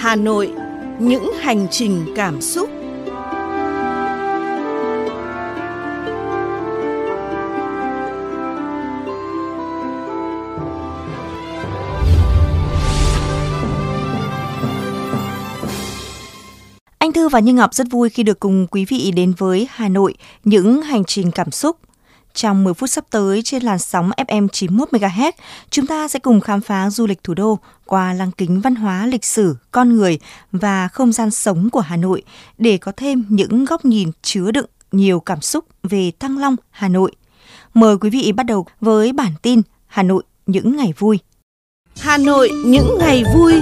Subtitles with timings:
[0.00, 0.52] Hà Nội,
[0.98, 2.70] những hành trình cảm xúc.
[16.98, 19.88] Anh Thư và Như Ngọc rất vui khi được cùng quý vị đến với Hà
[19.88, 21.76] Nội, những hành trình cảm xúc.
[22.34, 25.32] Trong 10 phút sắp tới trên làn sóng FM 91 MHz,
[25.70, 29.06] chúng ta sẽ cùng khám phá du lịch thủ đô qua lăng kính văn hóa,
[29.06, 30.18] lịch sử, con người
[30.52, 32.22] và không gian sống của Hà Nội
[32.58, 36.88] để có thêm những góc nhìn chứa đựng nhiều cảm xúc về Thăng Long, Hà
[36.88, 37.12] Nội.
[37.74, 41.18] Mời quý vị bắt đầu với bản tin Hà Nội những ngày vui.
[42.00, 43.54] Hà Nội những ngày vui.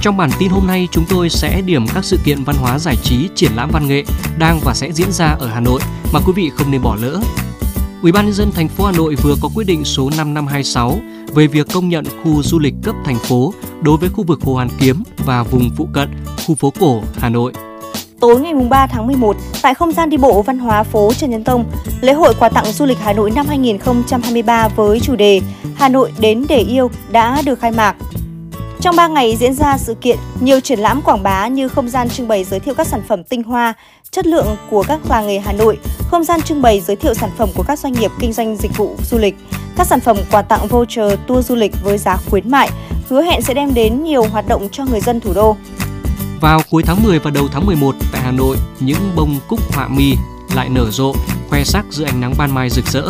[0.00, 2.96] Trong bản tin hôm nay, chúng tôi sẽ điểm các sự kiện văn hóa giải
[3.02, 4.04] trí, triển lãm văn nghệ
[4.38, 5.80] đang và sẽ diễn ra ở Hà Nội
[6.12, 7.20] mà quý vị không nên bỏ lỡ.
[8.02, 10.98] Ủy ban nhân dân thành phố Hà Nội vừa có quyết định số 5526
[11.34, 14.54] về việc công nhận khu du lịch cấp thành phố đối với khu vực Hồ
[14.54, 16.10] Hoàn Kiếm và vùng phụ cận,
[16.46, 17.52] khu phố cổ Hà Nội.
[18.20, 21.44] Tối ngày 3 tháng 11, tại không gian đi bộ văn hóa phố Trần Nhân
[21.44, 21.64] Tông,
[22.00, 25.40] lễ hội quà tặng du lịch Hà Nội năm 2023 với chủ đề
[25.76, 27.96] Hà Nội đến để yêu đã được khai mạc.
[28.80, 32.08] Trong 3 ngày diễn ra sự kiện, nhiều triển lãm quảng bá như không gian
[32.08, 33.74] trưng bày giới thiệu các sản phẩm tinh hoa,
[34.10, 35.78] chất lượng của các làng nghề Hà Nội,
[36.10, 38.76] không gian trưng bày giới thiệu sản phẩm của các doanh nghiệp kinh doanh dịch
[38.76, 39.34] vụ du lịch,
[39.76, 42.70] các sản phẩm quà tặng voucher tour du lịch với giá khuyến mại,
[43.08, 45.56] hứa hẹn sẽ đem đến nhiều hoạt động cho người dân thủ đô.
[46.40, 49.88] Vào cuối tháng 10 và đầu tháng 11 tại Hà Nội, những bông cúc họa
[49.88, 50.14] mi
[50.54, 51.14] lại nở rộ,
[51.50, 53.02] khoe sắc giữa ánh nắng ban mai rực rỡ.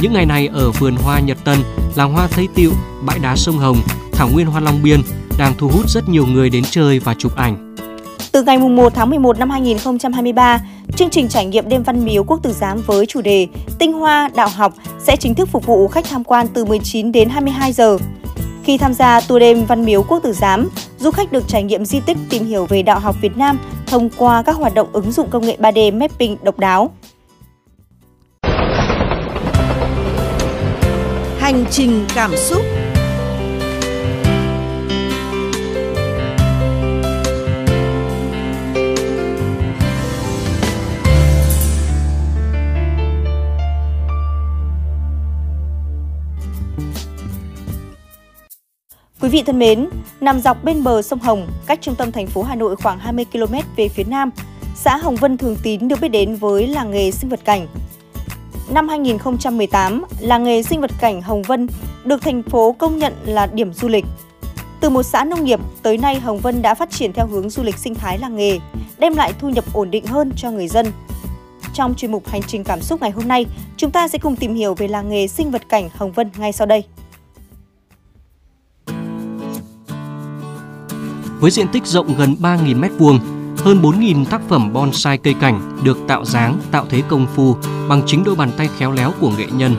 [0.00, 1.58] Những ngày này ở vườn hoa Nhật Tân,
[1.94, 2.70] làng hoa Tây Tiệu,
[3.02, 3.76] bãi đá sông Hồng,
[4.20, 5.00] thảo nguyên hoa Long Biên
[5.38, 7.76] đang thu hút rất nhiều người đến chơi và chụp ảnh.
[8.32, 10.60] Từ ngày 1 tháng 11 năm 2023,
[10.96, 13.46] chương trình trải nghiệm đêm văn miếu quốc tử giám với chủ đề
[13.78, 17.28] Tinh hoa đạo học sẽ chính thức phục vụ khách tham quan từ 19 đến
[17.28, 17.98] 22 giờ.
[18.64, 20.68] Khi tham gia tour đêm văn miếu quốc tử giám,
[20.98, 24.10] du khách được trải nghiệm di tích tìm hiểu về đạo học Việt Nam thông
[24.16, 26.90] qua các hoạt động ứng dụng công nghệ 3D mapping độc đáo.
[31.38, 32.62] Hành trình cảm xúc
[49.20, 49.88] Quý vị thân mến,
[50.20, 53.24] nằm dọc bên bờ sông Hồng, cách trung tâm thành phố Hà Nội khoảng 20
[53.32, 54.30] km về phía nam,
[54.74, 57.66] xã Hồng Vân Thường Tín được biết đến với làng nghề sinh vật cảnh.
[58.70, 61.66] Năm 2018, làng nghề sinh vật cảnh Hồng Vân
[62.04, 64.04] được thành phố công nhận là điểm du lịch.
[64.80, 67.62] Từ một xã nông nghiệp, tới nay Hồng Vân đã phát triển theo hướng du
[67.62, 68.58] lịch sinh thái làng nghề,
[68.98, 70.86] đem lại thu nhập ổn định hơn cho người dân.
[71.74, 74.54] Trong chuyên mục Hành trình cảm xúc ngày hôm nay, chúng ta sẽ cùng tìm
[74.54, 76.84] hiểu về làng nghề sinh vật cảnh Hồng Vân ngay sau đây.
[81.40, 83.18] Với diện tích rộng gần 3.000 m2,
[83.56, 87.56] hơn 4.000 tác phẩm bonsai cây cảnh được tạo dáng, tạo thế công phu
[87.88, 89.74] bằng chính đôi bàn tay khéo léo của nghệ nhân.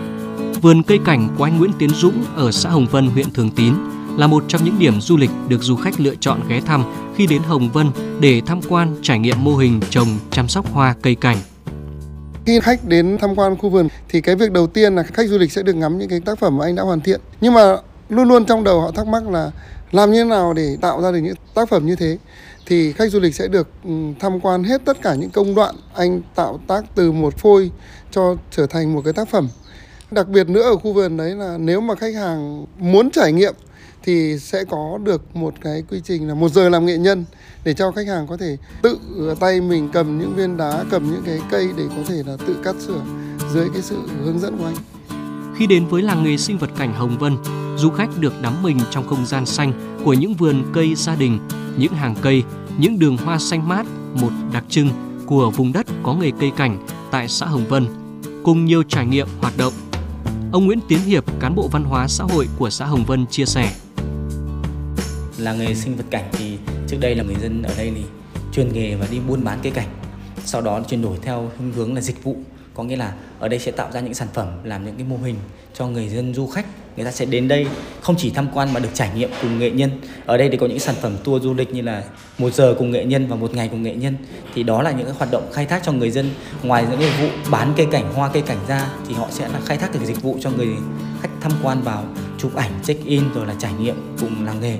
[0.61, 3.73] Vườn cây cảnh của anh Nguyễn Tiến Dũng ở xã Hồng Vân, huyện Thường Tín
[4.17, 6.83] là một trong những điểm du lịch được du khách lựa chọn ghé thăm
[7.15, 7.87] khi đến Hồng Vân
[8.19, 11.37] để tham quan trải nghiệm mô hình trồng chăm sóc hoa cây cảnh.
[12.45, 15.37] Khi khách đến tham quan khu vườn thì cái việc đầu tiên là khách du
[15.37, 17.21] lịch sẽ được ngắm những cái tác phẩm mà anh đã hoàn thiện.
[17.41, 17.77] Nhưng mà
[18.11, 19.51] luôn luôn trong đầu họ thắc mắc là
[19.91, 22.17] làm như thế nào để tạo ra được những tác phẩm như thế.
[22.65, 25.75] Thì khách du lịch sẽ được ừ, tham quan hết tất cả những công đoạn
[25.93, 27.71] anh tạo tác từ một phôi
[28.11, 29.49] cho trở thành một cái tác phẩm.
[30.11, 33.53] Đặc biệt nữa ở khu vườn đấy là nếu mà khách hàng muốn trải nghiệm
[34.03, 37.25] thì sẽ có được một cái quy trình là một giờ làm nghệ nhân
[37.63, 38.97] để cho khách hàng có thể tự
[39.39, 42.55] tay mình cầm những viên đá, cầm những cái cây để có thể là tự
[42.63, 43.01] cắt sửa
[43.53, 44.75] dưới cái sự hướng dẫn của anh
[45.61, 47.37] khi đến với làng nghề sinh vật cảnh Hồng Vân,
[47.77, 51.39] du khách được đắm mình trong không gian xanh của những vườn cây gia đình,
[51.77, 52.43] những hàng cây,
[52.77, 53.85] những đường hoa xanh mát,
[54.21, 54.89] một đặc trưng
[55.25, 57.87] của vùng đất có nghề cây cảnh tại xã Hồng Vân,
[58.43, 59.73] cùng nhiều trải nghiệm hoạt động.
[60.51, 63.45] Ông Nguyễn Tiến Hiệp, cán bộ văn hóa xã hội của xã Hồng Vân chia
[63.45, 63.73] sẻ.
[65.37, 66.57] Làng nghề sinh vật cảnh thì
[66.87, 68.03] trước đây là người dân ở đây thì
[68.53, 69.87] chuyên nghề và đi buôn bán cây cảnh.
[70.45, 72.37] Sau đó chuyển đổi theo hướng là dịch vụ
[72.73, 75.17] có nghĩa là ở đây sẽ tạo ra những sản phẩm, làm những cái mô
[75.17, 75.35] hình
[75.73, 76.65] cho người dân, du khách.
[76.95, 77.67] Người ta sẽ đến đây
[78.01, 79.89] không chỉ tham quan mà được trải nghiệm cùng nghệ nhân.
[80.25, 82.03] Ở đây thì có những sản phẩm tour du lịch như là
[82.37, 84.15] một giờ cùng nghệ nhân và một ngày cùng nghệ nhân.
[84.53, 86.29] Thì đó là những cái hoạt động khai thác cho người dân.
[86.63, 89.59] Ngoài những cái vụ bán cây cảnh, hoa cây cảnh ra, thì họ sẽ là
[89.65, 90.67] khai thác được dịch vụ cho người
[91.21, 92.05] khách tham quan vào,
[92.37, 94.77] chụp ảnh, check in, rồi là trải nghiệm cùng làng nghề.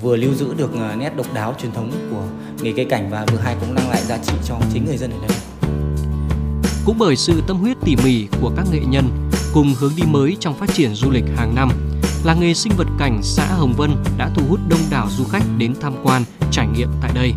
[0.00, 2.24] Vừa lưu giữ được ờ, nét độc đáo truyền thống của
[2.62, 5.10] nghề cây cảnh và vừa hai cũng mang lại giá trị cho chính người dân
[5.10, 5.36] ở đây.
[6.86, 10.36] Cũng bởi sự tâm huyết tỉ mỉ của các nghệ nhân cùng hướng đi mới
[10.40, 11.70] trong phát triển du lịch hàng năm,
[12.24, 15.42] làng nghề sinh vật cảnh xã Hồng Vân đã thu hút đông đảo du khách
[15.58, 17.32] đến tham quan, trải nghiệm tại đây.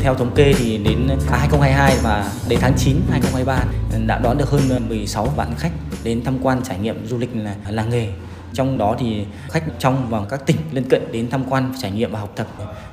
[0.00, 3.64] Theo thống kê thì đến 2022 và đến tháng 9 2023
[4.06, 5.72] đã đón được hơn 16 vạn khách
[6.04, 8.12] đến tham quan trải nghiệm du lịch là làng nghề.
[8.52, 12.12] Trong đó thì khách trong và các tỉnh lân cận đến tham quan trải nghiệm
[12.12, 12.46] và học tập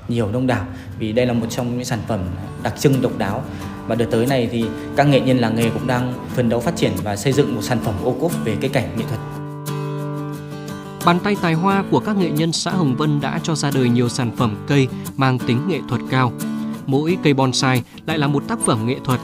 [0.08, 0.66] nhiều đông đảo
[1.00, 2.20] vì đây là một trong những sản phẩm
[2.64, 3.44] đặc trưng độc đáo
[3.90, 4.66] và đợt tới này thì
[4.96, 7.62] các nghệ nhân làng nghề cũng đang phấn đấu phát triển và xây dựng một
[7.62, 9.20] sản phẩm ô cốp về cây cảnh nghệ thuật.
[11.06, 13.90] Bàn tay tài hoa của các nghệ nhân xã Hồng Vân đã cho ra đời
[13.90, 14.88] nhiều sản phẩm cây
[15.18, 16.34] mang tính nghệ thuật cao.
[16.86, 19.20] Mỗi cây bonsai lại là một tác phẩm nghệ thuật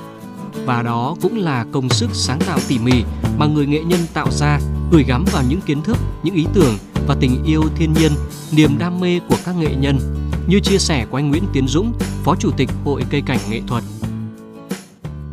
[0.65, 3.03] và đó cũng là công sức sáng tạo tỉ mỉ
[3.37, 4.59] mà người nghệ nhân tạo ra
[4.91, 6.77] gửi gắm vào những kiến thức, những ý tưởng
[7.07, 8.11] và tình yêu thiên nhiên,
[8.51, 9.99] niềm đam mê của các nghệ nhân
[10.47, 13.61] như chia sẻ của anh Nguyễn Tiến Dũng, Phó Chủ tịch Hội Cây Cảnh Nghệ
[13.67, 13.83] thuật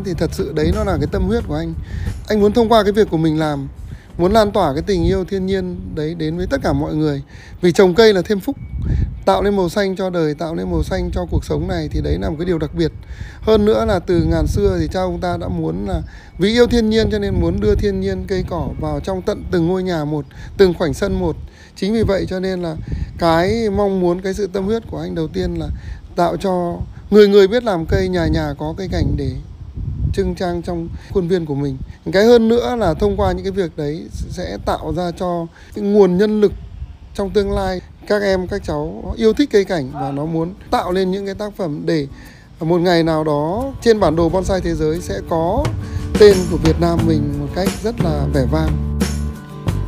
[0.05, 1.75] thì thật sự đấy nó là cái tâm huyết của anh.
[2.29, 3.69] Anh muốn thông qua cái việc của mình làm,
[4.19, 7.23] muốn lan tỏa cái tình yêu thiên nhiên đấy đến với tất cả mọi người.
[7.61, 8.57] Vì trồng cây là thêm phúc,
[9.25, 12.01] tạo nên màu xanh cho đời, tạo nên màu xanh cho cuộc sống này thì
[12.01, 12.93] đấy là một cái điều đặc biệt.
[13.41, 16.03] Hơn nữa là từ ngàn xưa thì cha ông ta đã muốn là
[16.39, 19.45] vì yêu thiên nhiên cho nên muốn đưa thiên nhiên cây cỏ vào trong tận
[19.51, 20.25] từng ngôi nhà một,
[20.57, 21.37] từng khoảnh sân một.
[21.77, 22.77] Chính vì vậy cho nên là
[23.19, 25.69] cái mong muốn, cái sự tâm huyết của anh đầu tiên là
[26.17, 26.77] tạo cho
[27.11, 29.31] người người biết làm cây, nhà nhà có cây cảnh để
[30.13, 31.77] trưng trang trong khuôn viên của mình
[32.13, 35.85] cái hơn nữa là thông qua những cái việc đấy sẽ tạo ra cho cái
[35.85, 36.53] nguồn nhân lực
[37.15, 40.93] trong tương lai các em các cháu yêu thích cây cảnh và nó muốn tạo
[40.93, 42.07] lên những cái tác phẩm để
[42.61, 45.65] một ngày nào đó trên bản đồ bonsai thế giới sẽ có
[46.19, 48.99] tên của Việt Nam mình một cách rất là vẻ vang.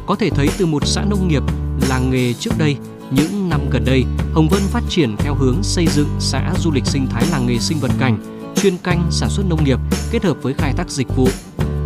[0.06, 1.42] Có thể thấy từ một xã nông nghiệp,
[1.88, 2.76] làng nghề trước đây,
[3.10, 6.86] những năm gần đây, Hồng Vân phát triển theo hướng xây dựng xã du lịch
[6.86, 8.18] sinh thái làng nghề sinh vật cảnh
[8.56, 9.78] chuyên canh sản xuất nông nghiệp
[10.14, 11.28] kết hợp với khai thác dịch vụ.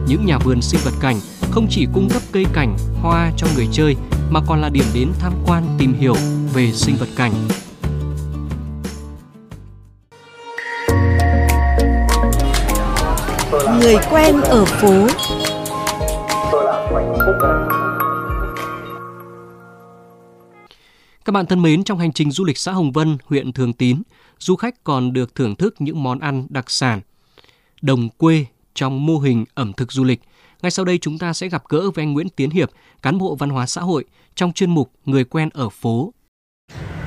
[0.06, 1.16] Những nhà vườn sinh vật cảnh
[1.50, 3.96] không chỉ cung cấp cây cảnh, hoa cho người chơi
[4.30, 6.14] mà còn là điểm đến tham quan tìm hiểu
[6.54, 7.32] về sinh vật cảnh.
[13.80, 15.06] Người quen ở phố
[21.24, 24.02] Các bạn thân mến, trong hành trình du lịch xã Hồng Vân, huyện Thường Tín,
[24.38, 27.00] du khách còn được thưởng thức những món ăn đặc sản,
[27.82, 30.20] đồng quê trong mô hình ẩm thực du lịch.
[30.62, 32.70] Ngay sau đây chúng ta sẽ gặp gỡ với anh Nguyễn Tiến Hiệp,
[33.02, 34.04] cán bộ văn hóa xã hội
[34.34, 36.12] trong chuyên mục Người quen ở phố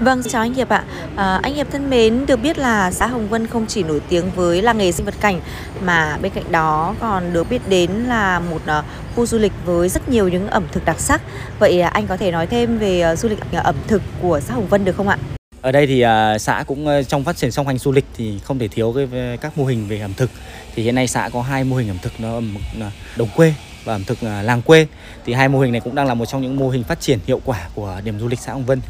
[0.01, 0.83] Vâng, chào anh Hiệp ạ.
[1.15, 4.31] À, anh Hiệp thân mến, được biết là xã Hồng Vân không chỉ nổi tiếng
[4.35, 5.41] với làng nghề sinh vật cảnh
[5.83, 8.85] mà bên cạnh đó còn được biết đến là một uh,
[9.15, 11.21] khu du lịch với rất nhiều những ẩm thực đặc sắc.
[11.59, 14.53] Vậy à, anh có thể nói thêm về uh, du lịch ẩm thực của xã
[14.53, 15.17] Hồng Vân được không ạ?
[15.61, 18.39] Ở đây thì uh, xã cũng uh, trong phát triển song hành du lịch thì
[18.43, 20.29] không thể thiếu cái, các mô hình về ẩm thực.
[20.75, 23.53] Thì hiện nay xã có hai mô hình ẩm thực nó ẩm à, đồng quê
[23.83, 24.87] và ẩm thực à, làng quê.
[25.25, 27.19] Thì hai mô hình này cũng đang là một trong những mô hình phát triển
[27.27, 28.81] hiệu quả của điểm du lịch xã Hồng Vân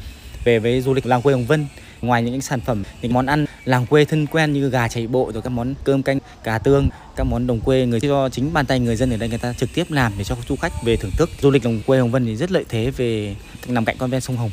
[0.44, 1.68] về với du lịch làng quê Hồng Vân
[2.02, 5.32] ngoài những sản phẩm những món ăn làng quê thân quen như gà chạy bộ
[5.34, 8.66] rồi các món cơm canh cà tương các món đồng quê người do chính bàn
[8.66, 10.98] tay người dân ở đây người ta trực tiếp làm để cho du khách về
[10.98, 13.36] thưởng thức du lịch đồng quê Hồng Vân thì rất lợi thế về
[13.68, 14.52] nằm cạnh con ven sông Hồng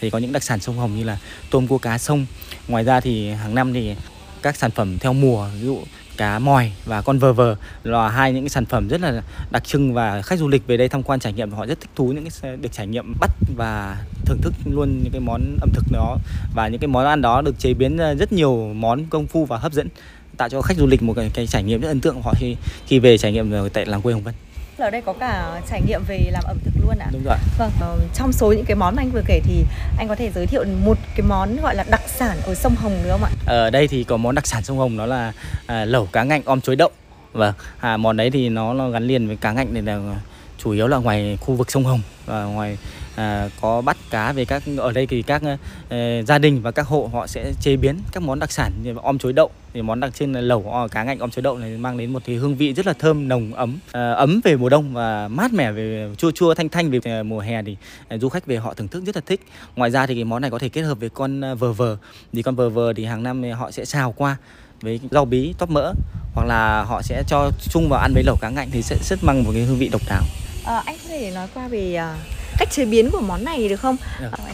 [0.00, 1.18] thì có những đặc sản sông Hồng như là
[1.50, 2.26] tôm cua cá sông.
[2.68, 3.94] Ngoài ra thì hàng năm thì
[4.42, 5.78] các sản phẩm theo mùa ví dụ
[6.16, 9.64] cá mòi và con vờ vờ là hai những cái sản phẩm rất là đặc
[9.64, 12.06] trưng và khách du lịch về đây tham quan trải nghiệm họ rất thích thú
[12.06, 15.84] những cái được trải nghiệm bắt và thưởng thức luôn những cái món ẩm thực
[15.92, 16.16] đó.
[16.54, 19.58] Và những cái món ăn đó được chế biến rất nhiều món công phu và
[19.58, 19.88] hấp dẫn
[20.36, 22.22] tạo cho khách du lịch một cái, cái trải nghiệm rất ấn tượng.
[22.22, 24.34] Họ khi khi về trải nghiệm tại làng quê Hồng Vân
[24.78, 27.06] ở đây có cả trải nghiệm về làm ẩm thực luôn ạ.
[27.12, 27.36] Đúng rồi.
[27.58, 29.64] Vâng, uh, trong số những cái món anh vừa kể thì
[29.98, 32.98] anh có thể giới thiệu một cái món gọi là đặc sản ở sông Hồng
[33.04, 33.30] được không ạ?
[33.46, 35.32] Ở đây thì có món đặc sản sông Hồng đó là
[35.66, 36.90] à, lẩu cá ngạnh om chuối đậu.
[37.32, 40.16] Vâng, à, món đấy thì nó, nó gắn liền với cá ngạnh này là
[40.58, 42.78] chủ yếu là ngoài khu vực sông Hồng và ngoài
[43.14, 45.42] à, có bắt cá về các ở đây thì các
[45.88, 48.94] à, gia đình và các hộ họ sẽ chế biến các món đặc sản như
[49.02, 49.50] om chuối đậu.
[49.74, 52.12] Thì món đặc trưng là lẩu ờ, cá ngạnh om chuối đậu này mang đến
[52.12, 55.28] một cái hương vị rất là thơm nồng ấm à, ấm về mùa đông và
[55.28, 57.76] mát mẻ về chua chua thanh thanh về mùa hè thì
[58.08, 59.40] à, du khách về họ thưởng thức rất là thích.
[59.76, 61.96] Ngoài ra thì cái món này có thể kết hợp với con vờ vờ.
[62.32, 64.36] Thì con vờ vờ thì hàng năm thì họ sẽ xào qua
[64.80, 65.92] với rau bí tóp mỡ
[66.34, 69.24] hoặc là họ sẽ cho chung vào ăn với lẩu cá ngạnh thì sẽ rất
[69.24, 70.22] mang một cái hương vị độc đáo.
[70.64, 73.80] À, anh có thể nói qua về uh, cách chế biến của món này được
[73.80, 73.96] không?
[74.20, 74.30] Được.
[74.32, 74.44] À,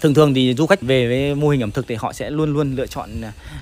[0.00, 2.52] thường thường thì du khách về với mô hình ẩm thực thì họ sẽ luôn
[2.52, 3.10] luôn lựa chọn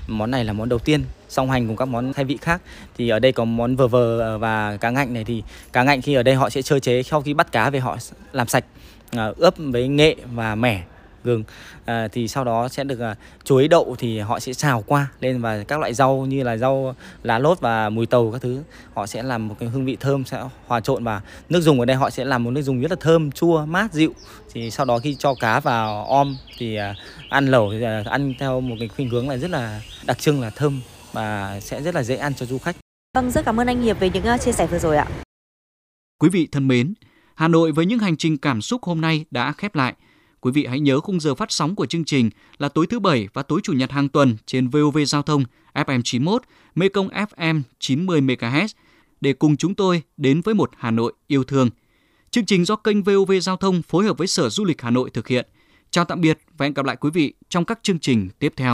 [0.07, 2.61] món này là món đầu tiên song hành cùng các món khai vị khác
[2.97, 5.43] thì ở đây có món vờ vờ và cá ngạnh này thì
[5.73, 7.97] cá ngạnh khi ở đây họ sẽ sơ chế sau khi bắt cá về họ
[8.31, 8.65] làm sạch
[9.37, 10.83] ướp với nghệ và mẻ
[11.23, 11.43] gừng
[11.85, 15.41] à, thì sau đó sẽ được à, chuối đậu thì họ sẽ xào qua lên
[15.41, 18.63] và các loại rau như là rau lá lốt và mùi tàu các thứ
[18.93, 21.85] họ sẽ làm một cái hương vị thơm sẽ hòa trộn và nước dùng ở
[21.85, 24.13] đây họ sẽ làm một nước dùng rất là thơm chua mát dịu
[24.53, 26.95] thì sau đó khi cho cá vào om thì à,
[27.29, 30.41] ăn lẩu thì à, ăn theo một cái khuynh hướng là rất là đặc trưng
[30.41, 30.81] là thơm
[31.13, 32.75] và sẽ rất là dễ ăn cho du khách.
[33.13, 35.07] Vâng, rất cảm ơn anh Hiệp về những chia sẻ vừa rồi ạ.
[36.19, 36.93] Quý vị thân mến,
[37.35, 39.93] Hà Nội với những hành trình cảm xúc hôm nay đã khép lại.
[40.41, 43.27] Quý vị hãy nhớ khung giờ phát sóng của chương trình là tối thứ Bảy
[43.33, 45.43] và tối Chủ nhật hàng tuần trên VOV Giao thông
[45.73, 46.41] FM 91,
[46.75, 48.67] Mekong FM 90 MHz
[49.21, 51.69] để cùng chúng tôi đến với một Hà Nội yêu thương.
[52.31, 55.09] Chương trình do kênh VOV Giao thông phối hợp với Sở Du lịch Hà Nội
[55.09, 55.47] thực hiện.
[55.91, 58.69] Chào tạm biệt và hẹn gặp lại quý vị trong các chương trình tiếp theo.